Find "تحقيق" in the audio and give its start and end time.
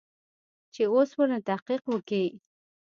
1.49-1.83